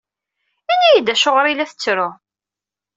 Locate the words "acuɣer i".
1.13-1.53